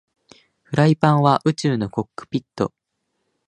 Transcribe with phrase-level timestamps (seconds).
[0.63, 2.73] フライパンは宇宙のコックピット